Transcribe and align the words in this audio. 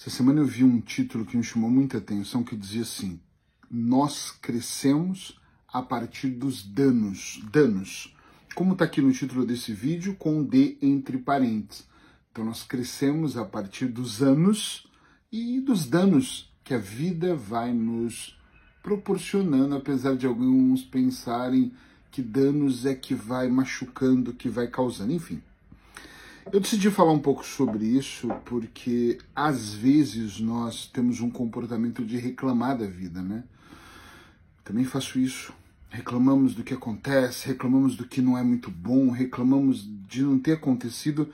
Essa 0.00 0.08
semana 0.08 0.40
eu 0.40 0.46
vi 0.46 0.64
um 0.64 0.80
título 0.80 1.26
que 1.26 1.36
me 1.36 1.44
chamou 1.44 1.68
muita 1.68 1.98
atenção 1.98 2.42
que 2.42 2.56
dizia 2.56 2.80
assim: 2.80 3.20
Nós 3.70 4.30
crescemos 4.30 5.38
a 5.68 5.82
partir 5.82 6.28
dos 6.28 6.62
danos. 6.62 7.38
Danos. 7.52 8.16
Como 8.54 8.72
está 8.72 8.86
aqui 8.86 9.02
no 9.02 9.12
título 9.12 9.44
desse 9.44 9.74
vídeo, 9.74 10.16
com 10.16 10.42
D 10.42 10.78
entre 10.80 11.18
parênteses. 11.18 11.86
Então 12.32 12.46
nós 12.46 12.62
crescemos 12.62 13.36
a 13.36 13.44
partir 13.44 13.88
dos 13.88 14.22
anos 14.22 14.88
e 15.30 15.60
dos 15.60 15.84
danos 15.84 16.50
que 16.64 16.72
a 16.72 16.78
vida 16.78 17.36
vai 17.36 17.74
nos 17.74 18.38
proporcionando, 18.82 19.74
apesar 19.74 20.16
de 20.16 20.26
alguns 20.26 20.82
pensarem 20.82 21.74
que 22.10 22.22
danos 22.22 22.86
é 22.86 22.94
que 22.94 23.14
vai 23.14 23.50
machucando, 23.50 24.32
que 24.32 24.48
vai 24.48 24.66
causando, 24.66 25.12
enfim. 25.12 25.42
Eu 26.46 26.58
decidi 26.58 26.90
falar 26.90 27.12
um 27.12 27.18
pouco 27.18 27.44
sobre 27.44 27.84
isso 27.84 28.28
porque 28.44 29.18
às 29.36 29.74
vezes 29.74 30.40
nós 30.40 30.86
temos 30.86 31.20
um 31.20 31.30
comportamento 31.30 32.04
de 32.04 32.16
reclamar 32.16 32.76
da 32.76 32.86
vida, 32.86 33.22
né? 33.22 33.44
Também 34.64 34.84
faço 34.84 35.18
isso. 35.18 35.52
Reclamamos 35.88 36.54
do 36.54 36.64
que 36.64 36.72
acontece, 36.72 37.48
reclamamos 37.48 37.96
do 37.96 38.06
que 38.06 38.22
não 38.22 38.38
é 38.38 38.42
muito 38.42 38.70
bom, 38.70 39.10
reclamamos 39.10 39.86
de 40.08 40.22
não 40.22 40.38
ter 40.38 40.52
acontecido 40.52 41.28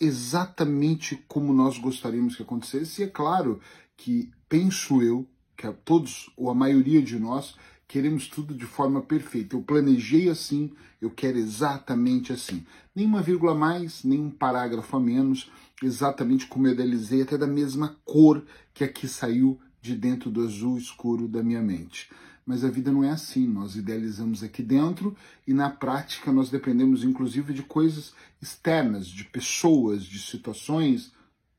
exatamente 0.00 1.22
como 1.26 1.52
nós 1.52 1.78
gostaríamos 1.78 2.36
que 2.36 2.42
acontecesse. 2.42 3.02
E 3.02 3.04
é 3.04 3.08
claro 3.08 3.60
que 3.96 4.30
penso 4.48 5.02
eu 5.02 5.26
que 5.56 5.66
a 5.66 5.72
todos 5.72 6.30
ou 6.36 6.48
a 6.48 6.54
maioria 6.54 7.02
de 7.02 7.18
nós 7.18 7.56
queremos 7.86 8.28
tudo 8.28 8.54
de 8.54 8.66
forma 8.66 9.00
perfeita. 9.02 9.56
Eu 9.56 9.62
planejei 9.62 10.28
assim, 10.28 10.72
eu 11.00 11.10
quero 11.10 11.38
exatamente 11.38 12.32
assim. 12.32 12.64
Nem 12.94 13.06
uma 13.06 13.22
vírgula 13.22 13.52
a 13.52 13.54
mais, 13.54 14.04
nem 14.04 14.20
um 14.20 14.30
parágrafo 14.30 14.96
a 14.96 15.00
menos, 15.00 15.50
exatamente 15.82 16.46
como 16.46 16.66
eu 16.66 16.72
idealizei, 16.72 17.22
até 17.22 17.36
da 17.36 17.46
mesma 17.46 17.96
cor 18.04 18.44
que 18.72 18.84
aqui 18.84 19.06
saiu 19.06 19.58
de 19.80 19.94
dentro 19.94 20.30
do 20.30 20.42
azul 20.42 20.78
escuro 20.78 21.28
da 21.28 21.42
minha 21.42 21.62
mente. 21.62 22.10
Mas 22.46 22.64
a 22.64 22.70
vida 22.70 22.92
não 22.92 23.04
é 23.04 23.10
assim. 23.10 23.46
Nós 23.46 23.76
idealizamos 23.76 24.42
aqui 24.42 24.62
dentro 24.62 25.16
e 25.46 25.54
na 25.54 25.70
prática 25.70 26.32
nós 26.32 26.50
dependemos 26.50 27.04
inclusive 27.04 27.52
de 27.52 27.62
coisas 27.62 28.12
externas, 28.40 29.06
de 29.06 29.24
pessoas, 29.24 30.04
de 30.04 30.18
situações, 30.18 31.12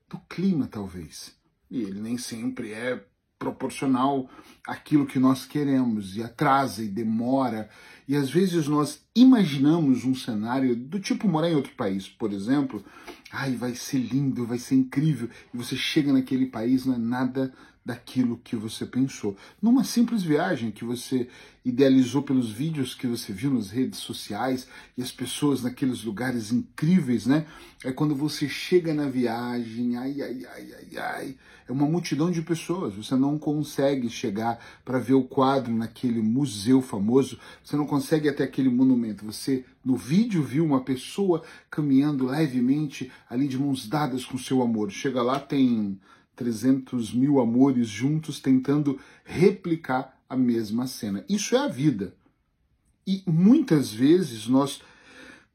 do 0.10 0.20
clima 0.30 0.68
talvez. 0.68 1.36
E 1.70 1.82
ele 1.82 2.00
nem 2.00 2.18
sempre 2.18 2.72
é 2.72 3.04
proporcional 3.38 4.30
àquilo 4.66 5.06
que 5.06 5.20
nós 5.20 5.46
queremos 5.46 6.16
e 6.16 6.24
atrasa 6.24 6.84
e 6.84 6.88
demora. 6.88 7.70
E 8.08 8.16
às 8.16 8.30
vezes 8.30 8.68
nós 8.68 9.02
imaginamos 9.16 10.06
um 10.06 10.16
cenário 10.16 10.76
do 10.76 11.00
tipo 11.00 11.28
morar 11.28 11.50
em 11.50 11.56
outro 11.56 11.74
país, 11.76 12.08
por 12.08 12.32
exemplo. 12.32 12.84
Ai, 13.32 13.56
vai 13.56 13.76
ser 13.76 14.00
lindo, 14.00 14.46
vai 14.46 14.58
ser 14.58 14.76
incrível. 14.76 15.30
E 15.54 15.58
você 15.58 15.76
chega 15.76 16.14
naquele 16.14 16.46
país, 16.46 16.86
não 16.86 16.96
é 16.96 16.98
nada 16.98 17.54
daquilo 17.86 18.42
que 18.44 18.56
você 18.56 18.84
pensou. 18.84 19.38
Numa 19.62 19.84
simples 19.84 20.24
viagem 20.24 20.72
que 20.72 20.84
você 20.84 21.28
idealizou 21.64 22.24
pelos 22.24 22.52
vídeos 22.52 22.96
que 22.96 23.06
você 23.06 23.32
viu 23.32 23.52
nas 23.52 23.70
redes 23.70 24.00
sociais 24.00 24.68
e 24.98 25.04
as 25.04 25.12
pessoas 25.12 25.62
naqueles 25.62 26.04
lugares 26.04 26.52
incríveis, 26.52 27.28
né? 27.28 27.46
É 27.84 27.92
quando 27.92 28.16
você 28.16 28.50
chega 28.50 28.92
na 28.92 29.08
viagem, 29.08 29.96
ai, 29.98 30.20
ai, 30.20 30.46
ai, 30.46 30.74
ai, 30.74 30.98
ai, 30.98 31.36
é 31.68 31.72
uma 31.72 31.86
multidão 31.86 32.32
de 32.32 32.42
pessoas. 32.42 32.96
Você 32.96 33.16
não 33.16 33.38
consegue 33.38 34.10
chegar 34.10 34.60
para 34.84 34.98
ver 34.98 35.14
o 35.14 35.24
quadro 35.24 35.74
naquele 35.74 36.22
museu 36.22 36.82
famoso, 36.82 37.40
você 37.64 37.76
não 37.76 37.86
consegue 37.86 38.28
até 38.28 38.44
aquele 38.44 38.70
monumento. 38.70 39.26
Você, 39.26 39.64
no 39.84 39.96
vídeo, 39.96 40.44
viu 40.44 40.66
uma 40.66 40.82
pessoa 40.82 41.44
caminhando 41.70 42.26
levemente 42.26 43.12
ali 43.30 43.48
de 43.48 43.60
mãos 43.60 43.88
dadas 43.88 44.26
com 44.26 44.38
seu 44.38 44.64
amor. 44.64 44.92
Chega 44.92 45.22
lá, 45.22 45.40
tem 45.40 46.00
300 46.36 47.14
mil 47.14 47.40
amores 47.40 47.88
juntos 47.88 48.40
tentando 48.40 49.00
replicar 49.24 50.20
a 50.30 50.36
mesma 50.36 50.88
cena. 50.88 51.24
Isso 51.30 51.56
é 51.56 51.60
a 51.60 51.68
vida. 51.68 52.16
E 53.08 53.24
muitas 53.28 53.94
vezes 53.94 54.48
nós 54.48 54.82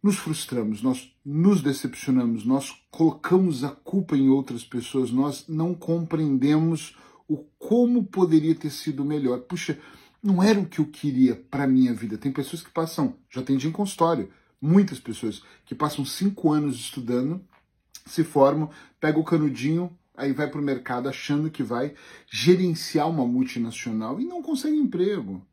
nos 0.02 0.16
frustramos, 0.16 0.82
nós 0.82 1.12
nos 1.24 1.62
decepcionamos, 1.62 2.44
nós 2.44 2.74
colocamos 2.90 3.62
a 3.64 3.70
culpa 3.70 4.16
em 4.16 4.30
outras 4.30 4.64
pessoas, 4.64 5.10
nós 5.10 5.44
não 5.46 5.74
compreendemos 5.74 6.96
o 7.28 7.38
como 7.58 8.04
poderia 8.04 8.54
ter 8.54 8.70
sido 8.70 9.04
melhor. 9.04 9.40
Puxa, 9.40 9.78
não 10.22 10.42
era 10.42 10.58
o 10.58 10.66
que 10.66 10.80
eu 10.80 10.86
queria 10.86 11.36
para 11.50 11.66
minha 11.66 11.92
vida. 11.92 12.18
Tem 12.18 12.32
pessoas 12.32 12.62
que 12.62 12.70
passam, 12.70 13.14
já 13.28 13.40
atendi 13.40 13.68
em 13.68 13.72
consultório, 13.72 14.30
muitas 14.60 14.98
pessoas 14.98 15.42
que 15.64 15.74
passam 15.74 16.04
cinco 16.04 16.52
anos 16.52 16.76
estudando, 16.76 17.40
se 18.06 18.24
formam, 18.24 18.70
pegam 18.98 19.20
o 19.20 19.24
canudinho, 19.24 19.96
aí 20.20 20.32
vai 20.32 20.48
para 20.48 20.60
o 20.60 20.64
mercado 20.64 21.08
achando 21.08 21.50
que 21.50 21.62
vai 21.62 21.94
gerenciar 22.30 23.08
uma 23.08 23.26
multinacional 23.26 24.20
e 24.20 24.24
não 24.24 24.42
consegue 24.42 24.76
emprego. 24.76 25.44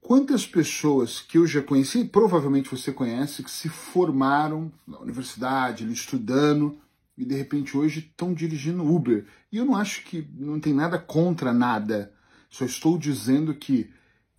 Quantas 0.00 0.46
pessoas 0.46 1.20
que 1.20 1.38
eu 1.38 1.46
já 1.46 1.62
conheci, 1.62 2.04
provavelmente 2.04 2.70
você 2.70 2.92
conhece, 2.92 3.42
que 3.42 3.50
se 3.50 3.68
formaram 3.68 4.72
na 4.86 4.98
universidade, 4.98 5.90
estudando, 5.92 6.76
e 7.16 7.24
de 7.24 7.34
repente 7.36 7.76
hoje 7.76 8.00
estão 8.00 8.34
dirigindo 8.34 8.84
Uber. 8.84 9.26
E 9.50 9.58
eu 9.58 9.64
não 9.64 9.76
acho 9.76 10.02
que 10.04 10.26
não 10.36 10.58
tem 10.58 10.72
nada 10.72 10.98
contra 10.98 11.52
nada. 11.52 12.12
Só 12.50 12.64
estou 12.64 12.98
dizendo 12.98 13.54
que 13.54 13.90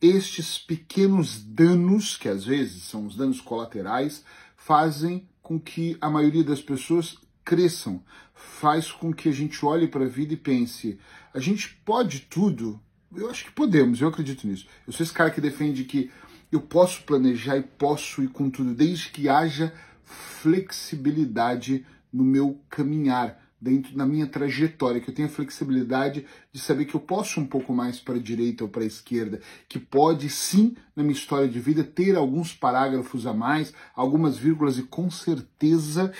estes 0.02 0.58
pequenos 0.58 1.42
danos, 1.42 2.18
que 2.18 2.28
às 2.28 2.44
vezes 2.44 2.84
são 2.84 3.06
os 3.06 3.16
danos 3.16 3.40
colaterais, 3.40 4.24
fazem 4.58 5.28
com 5.42 5.60
que 5.60 5.98
a 6.02 6.10
maioria 6.10 6.44
das 6.44 6.62
pessoas 6.62 7.18
cresçam, 7.44 8.04
faz 8.34 8.92
com 8.92 9.14
que 9.14 9.30
a 9.30 9.32
gente 9.32 9.66
olhe 9.66 9.88
para 9.88 10.06
a 10.06 10.10
vida 10.10 10.34
e 10.34 10.38
pense: 10.38 11.00
a 11.34 11.40
gente 11.40 11.70
pode 11.86 12.22
tudo? 12.22 12.80
Eu 13.16 13.30
acho 13.30 13.46
que 13.46 13.52
podemos, 13.52 14.02
eu 14.02 14.08
acredito 14.08 14.48
nisso. 14.48 14.68
Eu 14.88 14.94
sou 14.94 15.04
esse 15.04 15.14
cara 15.14 15.30
que 15.30 15.40
defende 15.40 15.84
que 15.84 16.10
eu 16.52 16.62
posso 16.62 17.04
planejar 17.04 17.58
e 17.58 17.64
posso 17.64 18.24
ir 18.24 18.30
com 18.30 18.50
tudo, 18.50 18.74
desde 18.74 19.10
que 19.10 19.30
haja 19.30 19.74
flexibilidade 20.04 21.86
no 22.12 22.24
meu 22.24 22.60
caminhar, 22.70 23.40
dentro 23.60 23.96
da 23.96 24.06
minha 24.06 24.28
trajetória, 24.28 25.00
que 25.00 25.10
eu 25.10 25.16
tenha 25.16 25.30
flexibilidade 25.30 26.26
de 26.52 26.60
saber 26.60 26.86
que 26.86 26.96
eu 26.96 27.00
posso 27.00 27.40
um 27.40 27.46
pouco 27.46 27.74
mais 27.74 28.00
para 28.00 28.16
a 28.16 28.20
direita 28.20 28.64
ou 28.64 28.70
para 28.70 28.84
a 28.84 28.88
esquerda, 28.88 29.40
que 29.70 29.80
pode 29.80 30.30
sim, 30.30 30.76
na 30.96 31.02
minha 31.02 31.16
história 31.16 31.48
de 31.48 31.60
vida, 31.60 31.84
ter 31.84 32.16
alguns 32.16 32.54
parágrafos 32.54 33.26
a 33.26 33.34
mais, 33.34 33.74
algumas 33.96 34.38
vírgulas 34.38 34.78
e 34.78 34.84
com 34.84 35.10
certeza 35.10 36.12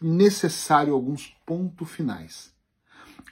necessário 0.00 0.94
alguns 0.94 1.34
pontos 1.46 1.90
finais. 1.90 2.52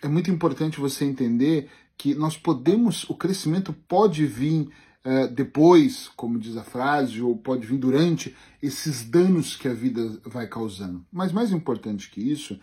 É 0.03 0.09
muito 0.09 0.31
importante 0.31 0.81
você 0.81 1.05
entender 1.05 1.71
que 1.97 2.15
nós 2.15 2.37
podemos, 2.37 3.05
o 3.09 3.15
crescimento 3.15 3.73
pode 3.73 4.27
vir 4.27 4.69
uh, 5.05 5.29
depois, 5.33 6.11
como 6.17 6.39
diz 6.39 6.57
a 6.57 6.65
frase, 6.65 7.21
ou 7.21 7.37
pode 7.37 7.67
vir 7.67 7.79
durante 7.79 8.35
esses 8.63 9.05
danos 9.05 9.57
que 9.57 9.69
a 9.69 9.75
vida 9.75 10.21
vai 10.25 10.47
causando. 10.47 11.05
Mas 11.13 11.33
mais 11.33 11.53
importante 11.53 12.11
que 12.11 12.21
isso, 12.21 12.59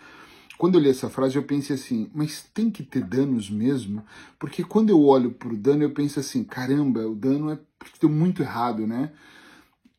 quando 0.58 0.76
eu 0.76 0.82
li 0.82 0.90
essa 0.90 1.10
frase, 1.10 1.36
eu 1.36 1.44
pensei 1.44 1.76
assim, 1.76 2.10
mas 2.14 2.44
tem 2.54 2.70
que 2.70 2.84
ter 2.84 3.04
danos 3.04 3.50
mesmo? 3.50 4.04
Porque 4.38 4.64
quando 4.64 4.90
eu 4.90 5.04
olho 5.04 5.32
para 5.32 5.50
o 5.50 5.58
dano, 5.58 5.84
eu 5.84 5.92
penso 5.92 6.20
assim, 6.20 6.44
caramba, 6.44 7.08
o 7.08 7.16
dano 7.16 7.50
é 7.50 7.60
porque 7.80 7.98
deu 8.00 8.10
muito 8.10 8.44
errado, 8.44 8.86
né? 8.86 9.12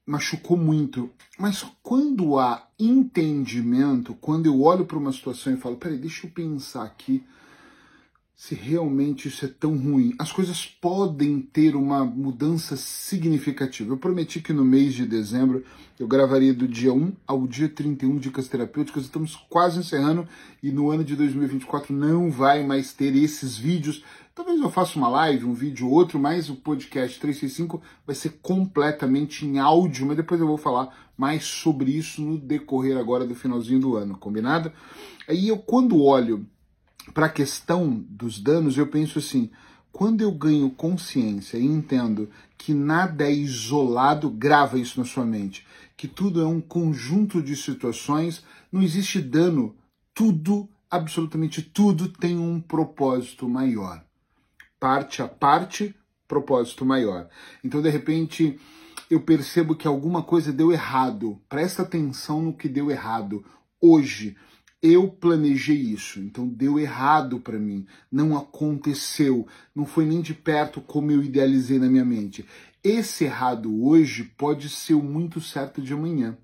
Machucou 0.06 0.56
muito. 0.56 1.10
Mas 1.38 1.64
quando 1.82 2.38
há 2.38 2.66
entendimento, 2.78 4.14
quando 4.20 4.46
eu 4.46 4.60
olho 4.62 4.84
para 4.84 4.98
uma 4.98 5.12
situação 5.12 5.54
e 5.54 5.56
falo, 5.56 5.76
peraí, 5.76 5.98
deixa 5.98 6.26
eu 6.26 6.30
pensar 6.30 6.84
aqui 6.84 7.22
se 8.42 8.56
realmente 8.56 9.28
isso 9.28 9.44
é 9.44 9.48
tão 9.48 9.76
ruim. 9.76 10.16
As 10.18 10.32
coisas 10.32 10.66
podem 10.66 11.40
ter 11.40 11.76
uma 11.76 12.04
mudança 12.04 12.76
significativa. 12.76 13.92
Eu 13.92 13.96
prometi 13.96 14.40
que 14.40 14.52
no 14.52 14.64
mês 14.64 14.94
de 14.94 15.06
dezembro 15.06 15.64
eu 15.96 16.08
gravaria 16.08 16.52
do 16.52 16.66
dia 16.66 16.92
1 16.92 17.12
ao 17.24 17.46
dia 17.46 17.68
31 17.68 18.18
dicas 18.18 18.48
terapêuticas. 18.48 19.04
Estamos 19.04 19.36
quase 19.48 19.78
encerrando 19.78 20.26
e 20.60 20.72
no 20.72 20.90
ano 20.90 21.04
de 21.04 21.14
2024 21.14 21.94
não 21.94 22.32
vai 22.32 22.66
mais 22.66 22.92
ter 22.92 23.14
esses 23.14 23.56
vídeos 23.56 24.02
Talvez 24.34 24.58
eu 24.58 24.70
faça 24.70 24.98
uma 24.98 25.10
live, 25.10 25.44
um 25.44 25.52
vídeo 25.52 25.86
ou 25.86 25.92
outro, 25.92 26.18
mas 26.18 26.48
o 26.48 26.56
podcast 26.56 27.20
365 27.20 27.82
vai 28.06 28.14
ser 28.14 28.38
completamente 28.40 29.44
em 29.44 29.58
áudio, 29.58 30.06
mas 30.06 30.16
depois 30.16 30.40
eu 30.40 30.46
vou 30.46 30.56
falar 30.56 31.12
mais 31.18 31.44
sobre 31.44 31.90
isso 31.90 32.22
no 32.22 32.38
decorrer 32.38 32.96
agora 32.96 33.26
do 33.26 33.34
finalzinho 33.34 33.78
do 33.78 33.94
ano, 33.94 34.16
combinado? 34.16 34.72
Aí 35.28 35.48
eu 35.48 35.58
quando 35.58 36.02
olho 36.02 36.46
para 37.12 37.26
a 37.26 37.28
questão 37.28 38.02
dos 38.08 38.38
danos, 38.38 38.78
eu 38.78 38.86
penso 38.86 39.18
assim, 39.18 39.50
quando 39.92 40.22
eu 40.22 40.32
ganho 40.32 40.70
consciência 40.70 41.58
e 41.58 41.66
entendo 41.66 42.30
que 42.56 42.72
nada 42.72 43.24
é 43.24 43.32
isolado, 43.32 44.30
grava 44.30 44.78
isso 44.78 44.98
na 44.98 45.04
sua 45.04 45.26
mente, 45.26 45.66
que 45.94 46.08
tudo 46.08 46.40
é 46.40 46.46
um 46.46 46.60
conjunto 46.60 47.42
de 47.42 47.54
situações, 47.54 48.42
não 48.72 48.80
existe 48.80 49.20
dano, 49.20 49.76
tudo, 50.14 50.70
absolutamente 50.90 51.60
tudo 51.60 52.08
tem 52.08 52.38
um 52.38 52.58
propósito 52.58 53.46
maior 53.46 54.02
parte 54.82 55.22
a 55.22 55.28
parte, 55.28 55.94
propósito 56.26 56.84
maior. 56.84 57.28
Então, 57.62 57.80
de 57.80 57.88
repente, 57.88 58.58
eu 59.08 59.20
percebo 59.20 59.76
que 59.76 59.86
alguma 59.86 60.24
coisa 60.24 60.52
deu 60.52 60.72
errado. 60.72 61.40
Presta 61.48 61.82
atenção 61.82 62.42
no 62.42 62.52
que 62.52 62.68
deu 62.68 62.90
errado 62.90 63.44
hoje. 63.80 64.36
eu 64.82 65.06
planejei 65.06 65.76
isso, 65.76 66.18
então 66.18 66.48
deu 66.48 66.76
errado 66.80 67.38
para 67.38 67.56
mim, 67.56 67.86
não 68.10 68.36
aconteceu, 68.36 69.46
não 69.72 69.86
foi 69.86 70.04
nem 70.04 70.20
de 70.20 70.34
perto 70.34 70.80
como 70.80 71.12
eu 71.12 71.22
idealizei 71.22 71.78
na 71.78 71.86
minha 71.86 72.04
mente. 72.04 72.44
Esse 72.82 73.22
errado 73.22 73.84
hoje 73.84 74.24
pode 74.36 74.68
ser 74.68 74.94
o 74.94 75.02
muito 75.02 75.40
certo 75.40 75.80
de 75.80 75.92
amanhã. 75.92 76.36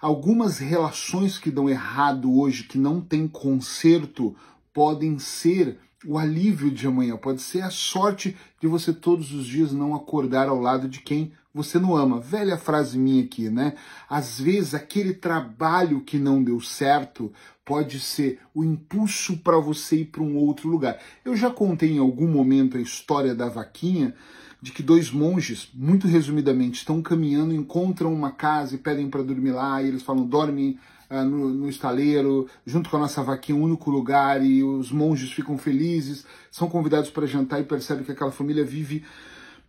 Algumas 0.00 0.56
relações 0.56 1.36
que 1.36 1.50
dão 1.50 1.68
errado 1.68 2.34
hoje, 2.34 2.64
que 2.64 2.78
não 2.78 3.02
tem 3.02 3.28
conserto, 3.28 4.34
podem 4.72 5.18
ser 5.18 5.78
o 6.06 6.18
alívio 6.18 6.70
de 6.70 6.86
amanhã, 6.86 7.16
pode 7.16 7.40
ser 7.40 7.62
a 7.62 7.70
sorte 7.70 8.36
de 8.60 8.66
você 8.66 8.92
todos 8.92 9.32
os 9.32 9.46
dias 9.46 9.72
não 9.72 9.94
acordar 9.94 10.48
ao 10.48 10.60
lado 10.60 10.88
de 10.88 11.00
quem 11.00 11.32
você 11.54 11.78
não 11.78 11.96
ama. 11.96 12.20
Velha 12.20 12.56
frase 12.58 12.98
minha 12.98 13.22
aqui, 13.22 13.48
né? 13.48 13.74
Às 14.08 14.40
vezes 14.40 14.74
aquele 14.74 15.14
trabalho 15.14 16.00
que 16.00 16.18
não 16.18 16.42
deu 16.42 16.60
certo 16.60 17.32
pode 17.64 18.00
ser 18.00 18.40
o 18.52 18.64
impulso 18.64 19.38
para 19.38 19.58
você 19.58 19.98
ir 20.00 20.06
para 20.06 20.22
um 20.22 20.36
outro 20.36 20.68
lugar. 20.68 20.98
Eu 21.24 21.36
já 21.36 21.50
contei 21.50 21.92
em 21.92 21.98
algum 21.98 22.26
momento 22.28 22.76
a 22.76 22.80
história 22.80 23.34
da 23.34 23.48
vaquinha, 23.48 24.14
de 24.60 24.72
que 24.72 24.82
dois 24.82 25.10
monges, 25.10 25.68
muito 25.74 26.06
resumidamente, 26.06 26.78
estão 26.78 27.02
caminhando, 27.02 27.54
encontram 27.54 28.12
uma 28.12 28.30
casa 28.30 28.74
e 28.74 28.78
pedem 28.78 29.08
para 29.08 29.22
dormir 29.22 29.52
lá, 29.52 29.82
e 29.82 29.88
eles 29.88 30.02
falam: 30.02 30.26
dorme 30.26 30.78
uh, 31.10 31.24
no, 31.24 31.48
no, 31.48 31.68
estaleiro, 31.68 32.48
junto 32.66 32.90
com 32.90 32.96
a 32.96 33.00
nossa 33.00 33.22
vaquinha, 33.22 33.58
um 33.58 33.62
único 33.62 33.90
lugar, 33.90 34.44
e 34.44 34.62
os 34.62 34.90
monges 34.90 35.32
ficam 35.32 35.58
felizes, 35.58 36.24
são 36.50 36.68
convidados 36.68 37.10
para 37.10 37.26
jantar 37.26 37.60
e 37.60 37.64
percebem 37.64 38.04
que 38.04 38.12
aquela 38.12 38.32
família 38.32 38.64
vive 38.64 39.04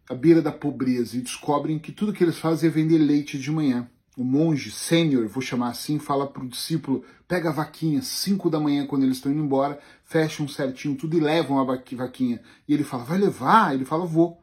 à 0.09 0.13
beira 0.13 0.41
da 0.41 0.51
pobreza 0.51 1.17
e 1.17 1.21
descobrem 1.21 1.79
que 1.79 1.91
tudo 1.91 2.13
que 2.13 2.23
eles 2.23 2.37
fazem 2.37 2.69
é 2.69 2.71
vender 2.71 2.97
leite 2.97 3.37
de 3.37 3.51
manhã. 3.51 3.89
O 4.17 4.23
monge 4.23 4.71
sênior, 4.71 5.27
vou 5.27 5.41
chamar 5.41 5.69
assim, 5.69 5.99
fala 5.99 6.25
para 6.25 6.43
o 6.43 6.47
discípulo: 6.47 7.03
pega 7.27 7.49
a 7.49 7.51
vaquinha, 7.53 8.01
5 8.01 8.49
da 8.49 8.59
manhã, 8.59 8.85
quando 8.87 9.03
eles 9.03 9.17
estão 9.17 9.31
indo 9.31 9.43
embora, 9.43 9.77
fecham 10.05 10.47
certinho 10.47 10.95
tudo 10.95 11.17
e 11.17 11.19
levam 11.19 11.59
a 11.59 11.63
vaquinha. 11.65 12.41
E 12.65 12.73
ele 12.73 12.85
fala: 12.85 13.03
vai 13.03 13.17
levar? 13.17 13.73
Ele 13.73 13.83
fala: 13.83 14.05
vou. 14.05 14.41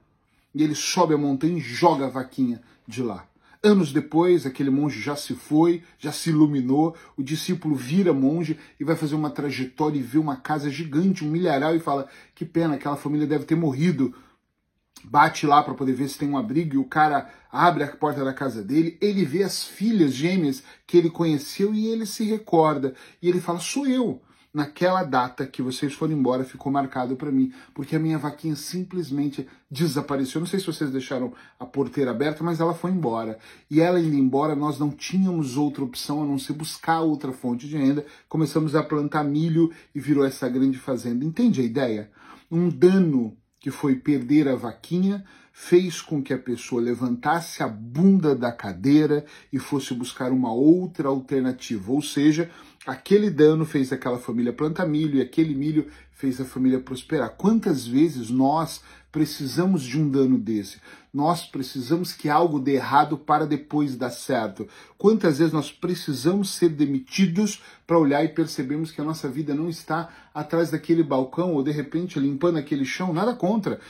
E 0.55 0.63
ele 0.63 0.75
sobe 0.75 1.15
a 1.15 1.19
montanha 1.19 1.57
e 1.57 1.61
joga 1.61 2.07
a 2.07 2.11
vaquinha 2.11 2.61
de 2.87 3.03
lá. 3.03 3.27
Anos 3.65 3.93
depois, 3.93 4.45
aquele 4.45 4.71
monge 4.71 5.01
já 5.01 5.15
se 5.15 5.35
foi, 5.35 5.85
já 5.97 6.11
se 6.11 6.31
iluminou, 6.31 6.97
o 7.17 7.23
discípulo 7.23 7.77
vira 7.77 8.13
monge 8.13 8.59
e 8.81 8.85
vai 8.85 8.97
fazer 8.97 9.15
uma 9.15 9.31
trajetória 9.31 9.99
e 9.99 10.03
vê 10.03 10.19
uma 10.19 10.37
casa 10.37 10.69
gigante, 10.69 11.25
um 11.25 11.31
milharal, 11.31 11.77
e 11.77 11.79
fala: 11.79 12.09
que 12.35 12.45
pena, 12.45 12.75
aquela 12.75 12.97
família 12.97 13.27
deve 13.27 13.45
ter 13.45 13.55
morrido 13.55 14.13
bate 15.05 15.47
lá 15.47 15.63
para 15.63 15.75
poder 15.75 15.93
ver 15.93 16.09
se 16.09 16.19
tem 16.19 16.29
um 16.29 16.39
abrigo 16.39 16.75
e 16.75 16.79
o 16.79 16.85
cara 16.85 17.29
abre 17.51 17.83
a 17.83 17.89
porta 17.89 18.25
da 18.25 18.33
casa 18.33 18.63
dele, 18.63 18.97
ele 19.01 19.25
vê 19.25 19.43
as 19.43 19.65
filhas 19.65 20.13
gêmeas 20.13 20.63
que 20.87 20.97
ele 20.97 21.11
conheceu 21.11 21.75
e 21.75 21.87
ele 21.87 22.07
se 22.07 22.25
recorda 22.25 22.95
e 23.21 23.29
ele 23.29 23.41
fala: 23.41 23.59
"Sou 23.59 23.87
eu". 23.87 24.21
Naquela 24.55 25.03
data 25.03 25.47
que 25.47 25.63
vocês 25.63 25.95
foram 25.95 26.13
embora 26.13 26.45
ficou 26.45 26.71
marcado 26.71 27.17
para 27.17 27.33
mim, 27.33 27.51
porque 27.73 27.97
a 27.97 27.99
minha 27.99 28.19
vaquinha 28.19 28.55
simplesmente 28.55 29.49
desapareceu. 29.71 30.41
Não 30.41 30.47
sei 30.47 30.61
se 30.61 30.67
vocês 30.67 30.91
deixaram 30.91 31.33
a 31.59 31.65
porteira 31.65 32.11
aberta, 32.11 32.45
mas 32.45 32.61
ela 32.61 32.75
foi 32.75 32.91
embora. 32.91 33.39
E 33.71 33.81
ela 33.81 33.99
indo 33.99 34.15
embora, 34.15 34.55
nós 34.55 34.79
não 34.79 34.91
tínhamos 34.91 35.57
outra 35.57 35.83
opção 35.83 36.23
a 36.23 36.27
não 36.27 36.39
ser 36.39 36.53
buscar 36.53 37.01
outra 37.01 37.33
fonte 37.33 37.67
de 37.67 37.79
renda. 37.79 38.05
Começamos 38.29 38.75
a 38.75 38.83
plantar 38.83 39.25
milho 39.25 39.73
e 39.95 40.01
virou 40.01 40.23
essa 40.23 40.47
grande 40.51 40.77
fazenda. 40.77 41.25
Entende 41.25 41.63
a 41.63 41.65
ideia? 41.65 42.11
Um 42.51 42.69
dano 42.69 43.35
que 43.63 43.71
foi 43.71 43.95
perder 43.95 44.49
a 44.49 44.57
vaquinha, 44.57 45.25
fez 45.53 46.01
com 46.01 46.21
que 46.21 46.35
a 46.35 46.39
pessoa 46.39 46.83
levantasse 46.83 47.63
a 47.63 47.69
bunda 47.69 48.35
da 48.35 48.51
cadeira 48.51 49.25
e 49.53 49.59
fosse 49.59 49.95
buscar 49.95 50.33
uma 50.33 50.53
outra 50.53 51.09
alternativa. 51.09 51.93
Ou 51.93 52.03
seja, 52.03 52.51
aquele 52.87 53.31
dano 53.31 53.65
fez 53.65 53.93
aquela 53.93 54.19
família 54.19 54.53
plantar 54.53 54.87
milho 54.87 55.19
e 55.19 55.23
aquele 55.23 55.55
milho 55.55 55.87
fez 56.13 56.41
a 56.41 56.45
família 56.45 56.81
prosperar. 56.81 57.31
Quantas 57.31 57.87
vezes 57.87 58.31
nós 58.31 58.83
precisamos 59.11 59.83
de 59.83 60.01
um 60.01 60.09
dano 60.09 60.39
desse? 60.39 60.81
Nós 61.13 61.45
precisamos 61.45 62.13
que 62.13 62.29
algo 62.29 62.59
dê 62.59 62.75
errado 62.75 63.19
para 63.19 63.47
depois 63.47 63.97
dar 63.97 64.11
certo. 64.11 64.67
Quantas 64.97 65.39
vezes 65.39 65.53
nós 65.53 65.71
precisamos 65.71 66.51
ser 66.51 66.71
demitidos 66.71 67.63
para 67.87 67.99
olhar 67.99 68.25
e 68.25 68.29
percebemos 68.29 68.91
que 68.91 69.01
a 69.01 69.05
nossa 69.05 69.29
vida 69.29 69.55
não 69.55 69.69
está 69.69 70.09
atrás 70.35 70.71
daquele 70.71 71.03
balcão 71.03 71.53
ou 71.55 71.63
de 71.63 71.71
repente 71.71 72.19
limpando 72.19 72.59
aquele 72.59 72.85
chão? 72.85 73.13
Nada 73.13 73.35
contra 73.35 73.81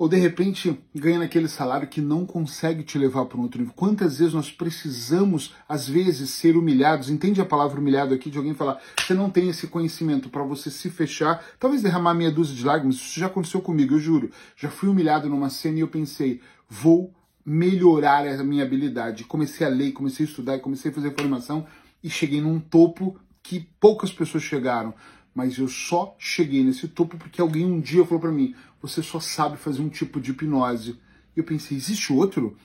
ou 0.00 0.08
de 0.08 0.16
repente 0.16 0.80
ganhando 0.94 1.24
aquele 1.24 1.46
salário 1.46 1.86
que 1.86 2.00
não 2.00 2.24
consegue 2.24 2.82
te 2.82 2.96
levar 2.96 3.26
para 3.26 3.36
um 3.36 3.42
outro 3.42 3.60
nível. 3.60 3.74
Quantas 3.76 4.18
vezes 4.18 4.32
nós 4.32 4.50
precisamos, 4.50 5.54
às 5.68 5.86
vezes, 5.86 6.30
ser 6.30 6.56
humilhados? 6.56 7.10
Entende 7.10 7.38
a 7.38 7.44
palavra 7.44 7.78
humilhado 7.78 8.14
aqui 8.14 8.30
de 8.30 8.38
alguém 8.38 8.54
falar, 8.54 8.80
você 8.98 9.12
não 9.12 9.28
tem 9.28 9.50
esse 9.50 9.66
conhecimento 9.66 10.30
para 10.30 10.42
você 10.42 10.70
se 10.70 10.88
fechar, 10.88 11.44
talvez 11.58 11.82
derramar 11.82 12.14
meia 12.14 12.30
dúzia 12.30 12.56
de 12.56 12.64
lágrimas. 12.64 12.96
Isso 12.96 13.20
já 13.20 13.26
aconteceu 13.26 13.60
comigo, 13.60 13.94
eu 13.94 13.98
juro. 13.98 14.30
Já 14.56 14.70
fui 14.70 14.88
humilhado 14.88 15.28
numa 15.28 15.50
cena 15.50 15.76
e 15.76 15.80
eu 15.80 15.88
pensei, 15.88 16.40
vou 16.66 17.12
melhorar 17.44 18.26
a 18.26 18.42
minha 18.42 18.64
habilidade. 18.64 19.24
Comecei 19.24 19.66
a 19.66 19.70
ler, 19.70 19.92
comecei 19.92 20.24
a 20.24 20.28
estudar, 20.30 20.60
comecei 20.60 20.90
a 20.90 20.94
fazer 20.94 21.14
formação 21.14 21.66
e 22.02 22.08
cheguei 22.08 22.40
num 22.40 22.58
topo 22.58 23.18
que 23.42 23.68
poucas 23.78 24.10
pessoas 24.10 24.44
chegaram 24.44 24.94
mas 25.34 25.58
eu 25.58 25.68
só 25.68 26.14
cheguei 26.18 26.64
nesse 26.64 26.88
topo 26.88 27.16
porque 27.16 27.40
alguém 27.40 27.64
um 27.64 27.80
dia 27.80 28.04
falou 28.04 28.20
para 28.20 28.32
mim: 28.32 28.54
você 28.80 29.02
só 29.02 29.20
sabe 29.20 29.56
fazer 29.56 29.82
um 29.82 29.88
tipo 29.88 30.20
de 30.20 30.30
hipnose. 30.30 30.98
Eu 31.36 31.44
pensei: 31.44 31.76
existe 31.76 32.12
outro? 32.12 32.56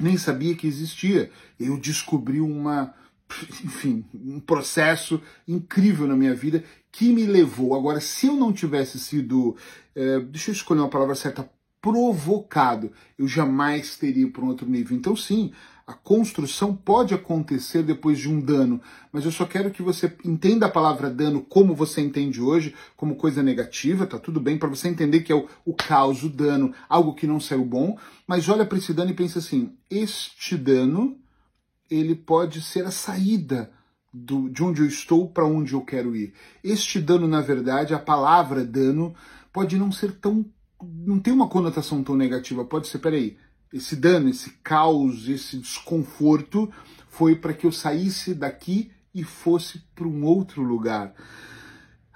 Nem 0.00 0.16
sabia 0.16 0.54
que 0.54 0.66
existia. 0.66 1.30
Eu 1.58 1.76
descobri 1.76 2.40
uma, 2.40 2.94
enfim, 3.64 4.04
um 4.14 4.40
processo 4.40 5.20
incrível 5.46 6.06
na 6.06 6.16
minha 6.16 6.34
vida 6.34 6.64
que 6.92 7.12
me 7.12 7.26
levou. 7.26 7.74
Agora, 7.74 8.00
se 8.00 8.26
eu 8.26 8.34
não 8.34 8.52
tivesse 8.52 8.98
sido, 8.98 9.56
é, 9.94 10.20
deixa 10.20 10.50
eu 10.50 10.54
escolher 10.54 10.80
uma 10.80 10.88
palavra 10.88 11.14
certa, 11.14 11.48
provocado, 11.80 12.92
eu 13.16 13.28
jamais 13.28 13.96
teria 13.96 14.28
para 14.30 14.42
um 14.42 14.48
outro 14.48 14.68
nível. 14.68 14.96
Então, 14.96 15.14
sim, 15.14 15.52
a 15.88 15.94
construção 15.94 16.76
pode 16.76 17.14
acontecer 17.14 17.82
depois 17.82 18.18
de 18.18 18.28
um 18.28 18.38
dano, 18.38 18.78
mas 19.10 19.24
eu 19.24 19.32
só 19.32 19.46
quero 19.46 19.70
que 19.70 19.80
você 19.80 20.14
entenda 20.22 20.66
a 20.66 20.70
palavra 20.70 21.08
dano 21.08 21.40
como 21.40 21.74
você 21.74 22.02
entende 22.02 22.42
hoje, 22.42 22.74
como 22.94 23.16
coisa 23.16 23.42
negativa, 23.42 24.06
tá 24.06 24.18
tudo 24.18 24.38
bem, 24.38 24.58
para 24.58 24.68
você 24.68 24.86
entender 24.86 25.20
que 25.20 25.32
é 25.32 25.34
o, 25.34 25.48
o 25.64 25.72
caos, 25.72 26.22
o 26.22 26.28
dano, 26.28 26.74
algo 26.90 27.14
que 27.14 27.26
não 27.26 27.40
saiu 27.40 27.64
bom, 27.64 27.96
mas 28.26 28.50
olha 28.50 28.66
para 28.66 28.76
esse 28.76 28.92
dano 28.92 29.12
e 29.12 29.14
pensa 29.14 29.38
assim: 29.38 29.72
este 29.88 30.58
dano, 30.58 31.16
ele 31.90 32.14
pode 32.14 32.60
ser 32.60 32.84
a 32.84 32.90
saída 32.90 33.70
do, 34.12 34.50
de 34.50 34.62
onde 34.62 34.82
eu 34.82 34.86
estou 34.86 35.30
para 35.30 35.46
onde 35.46 35.72
eu 35.72 35.80
quero 35.80 36.14
ir. 36.14 36.34
Este 36.62 37.00
dano, 37.00 37.26
na 37.26 37.40
verdade, 37.40 37.94
a 37.94 37.98
palavra 37.98 38.62
dano 38.62 39.14
pode 39.50 39.78
não 39.78 39.90
ser 39.90 40.12
tão. 40.12 40.44
não 40.82 41.18
tem 41.18 41.32
uma 41.32 41.48
conotação 41.48 42.04
tão 42.04 42.14
negativa, 42.14 42.62
pode 42.62 42.88
ser, 42.88 42.98
peraí 42.98 43.38
esse 43.72 43.96
dano, 43.96 44.28
esse 44.28 44.50
caos, 44.62 45.28
esse 45.28 45.58
desconforto 45.58 46.70
foi 47.08 47.34
para 47.34 47.52
que 47.52 47.66
eu 47.66 47.72
saísse 47.72 48.34
daqui 48.34 48.90
e 49.14 49.24
fosse 49.24 49.82
para 49.94 50.06
um 50.06 50.24
outro 50.24 50.62
lugar. 50.62 51.14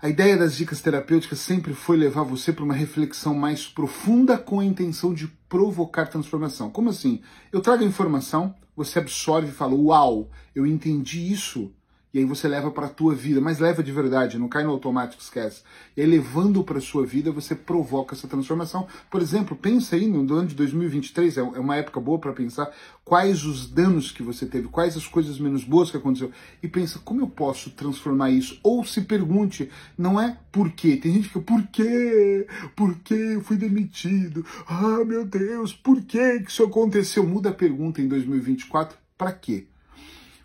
A 0.00 0.08
ideia 0.08 0.36
das 0.36 0.56
dicas 0.56 0.80
terapêuticas 0.80 1.38
sempre 1.38 1.74
foi 1.74 1.96
levar 1.96 2.24
você 2.24 2.52
para 2.52 2.64
uma 2.64 2.74
reflexão 2.74 3.34
mais 3.34 3.66
profunda 3.66 4.36
com 4.36 4.58
a 4.58 4.64
intenção 4.64 5.14
de 5.14 5.28
provocar 5.48 6.06
transformação. 6.06 6.70
Como 6.70 6.90
assim? 6.90 7.20
Eu 7.52 7.60
trago 7.60 7.84
a 7.84 7.86
informação, 7.86 8.54
você 8.74 8.98
absorve 8.98 9.50
e 9.50 9.54
fala: 9.54 9.74
Uau, 9.74 10.30
eu 10.54 10.66
entendi 10.66 11.32
isso 11.32 11.72
e 12.14 12.18
aí 12.18 12.24
você 12.26 12.46
leva 12.46 12.70
para 12.70 12.86
a 12.86 12.90
tua 12.90 13.14
vida, 13.14 13.40
mas 13.40 13.58
leva 13.58 13.82
de 13.82 13.90
verdade, 13.90 14.38
não 14.38 14.48
cai 14.48 14.62
no 14.64 14.70
automático, 14.70 15.22
esquece. 15.22 15.62
E 15.96 16.02
aí 16.02 16.06
levando 16.06 16.62
para 16.62 16.76
a 16.76 16.80
sua 16.80 17.06
vida, 17.06 17.32
você 17.32 17.54
provoca 17.54 18.14
essa 18.14 18.28
transformação. 18.28 18.86
Por 19.10 19.22
exemplo, 19.22 19.56
pensa 19.56 19.96
aí 19.96 20.06
no 20.06 20.20
ano 20.34 20.46
de 20.46 20.54
2023, 20.54 21.38
é, 21.38 21.40
é 21.40 21.44
uma 21.44 21.76
época 21.76 21.98
boa 22.00 22.18
para 22.18 22.32
pensar 22.32 22.70
quais 23.02 23.44
os 23.44 23.66
danos 23.66 24.12
que 24.12 24.22
você 24.22 24.44
teve, 24.44 24.68
quais 24.68 24.94
as 24.96 25.06
coisas 25.06 25.38
menos 25.38 25.64
boas 25.64 25.90
que 25.90 25.96
aconteceu 25.96 26.30
e 26.62 26.68
pensa 26.68 27.00
como 27.02 27.22
eu 27.22 27.28
posso 27.28 27.70
transformar 27.70 28.30
isso? 28.30 28.60
Ou 28.62 28.84
se 28.84 29.00
pergunte, 29.00 29.70
não 29.96 30.20
é 30.20 30.36
por 30.50 30.70
quê? 30.70 30.98
Tem 30.98 31.14
gente 31.14 31.30
que 31.30 31.40
por 31.40 31.66
quê? 31.68 32.46
Por 32.76 32.94
que 32.96 33.14
eu 33.14 33.40
fui 33.40 33.56
demitido? 33.56 34.44
Ah, 34.66 35.02
meu 35.04 35.24
Deus, 35.24 35.72
por 35.72 36.02
que 36.02 36.44
isso 36.46 36.62
aconteceu? 36.62 37.26
Muda 37.26 37.48
a 37.48 37.54
pergunta 37.54 38.02
em 38.02 38.08
2024, 38.08 38.98
para 39.16 39.32
quê? 39.32 39.66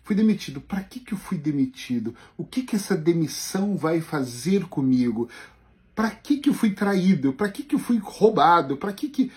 Fui 0.08 0.16
demitido. 0.16 0.58
Para 0.62 0.82
que, 0.82 1.00
que 1.00 1.12
eu 1.12 1.18
fui 1.18 1.36
demitido? 1.36 2.14
O 2.34 2.42
que, 2.42 2.62
que 2.62 2.74
essa 2.74 2.96
demissão 2.96 3.76
vai 3.76 4.00
fazer 4.00 4.64
comigo? 4.64 5.28
Para 5.94 6.10
que, 6.10 6.38
que 6.38 6.48
eu 6.48 6.54
fui 6.54 6.70
traído? 6.70 7.34
Para 7.34 7.50
que, 7.50 7.62
que 7.62 7.74
eu 7.74 7.78
fui 7.78 7.98
roubado? 7.98 8.78
Para 8.78 8.90
que 8.94 9.10
que 9.10 9.30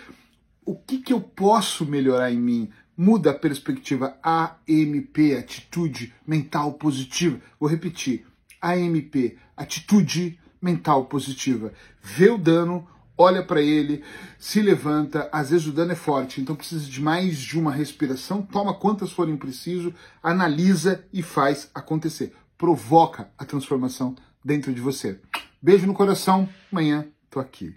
o 0.64 0.74
que, 0.74 1.00
que 1.00 1.12
eu 1.12 1.20
posso 1.20 1.86
melhorar 1.86 2.32
em 2.32 2.40
mim? 2.40 2.70
Muda 2.96 3.32
a 3.32 3.34
perspectiva. 3.34 4.18
AMP, 4.24 5.36
atitude 5.38 6.14
mental 6.26 6.72
positiva. 6.76 7.42
Vou 7.60 7.70
repetir. 7.70 8.26
AMP, 8.62 9.38
atitude 9.58 10.40
mental 10.62 11.04
positiva. 11.04 11.74
Vê 12.02 12.30
o 12.30 12.38
dano, 12.38 12.88
olha 13.22 13.44
para 13.44 13.62
ele, 13.62 14.04
se 14.40 14.62
levanta. 14.62 15.30
Às 15.32 15.52
vezes 15.52 15.68
o 15.68 15.72
dano 15.72 15.92
é 15.92 15.96
forte, 15.96 16.42
então 16.42 16.56
precisa 16.56 16.86
de 16.86 17.02
mais 17.02 17.38
de 17.38 17.58
uma 17.58 17.72
respiração. 17.72 18.42
Toma 18.42 18.74
quantas 18.74 19.12
forem 19.12 19.38
preciso, 19.38 19.94
analisa 20.22 21.04
e 21.14 21.22
faz 21.22 21.70
acontecer. 21.74 22.34
provoca 22.58 23.28
a 23.40 23.44
transformação 23.44 24.16
dentro 24.46 24.72
de 24.72 24.80
você. 24.80 25.20
Beijo 25.60 25.88
no 25.88 25.96
coração, 25.96 26.48
amanhã 26.72 27.08
tô 27.30 27.40
aqui. 27.40 27.76